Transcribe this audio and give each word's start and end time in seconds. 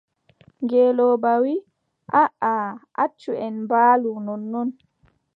Ngeelooba 0.63 1.31
wii: 1.43 1.65
aaʼa 2.21 2.51
accu 3.03 3.31
en 3.45 3.55
mbaalu 3.63 4.09
nonnon. 4.25 4.69